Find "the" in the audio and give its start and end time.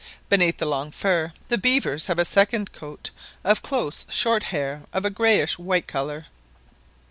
0.57-0.65, 1.49-1.59